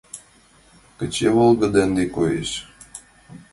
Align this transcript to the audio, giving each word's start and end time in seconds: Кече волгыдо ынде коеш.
Кече 0.97 1.29
волгыдо 1.35 1.79
ынде 1.85 2.05
коеш. 2.15 2.51